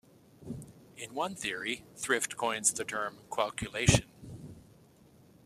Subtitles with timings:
[0.97, 4.05] In one theory, Thrift coins the term qualculation.